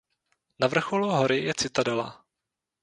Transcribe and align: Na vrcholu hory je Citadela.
Na 0.59 0.67
vrcholu 0.67 1.09
hory 1.11 1.43
je 1.43 1.53
Citadela. 1.53 2.25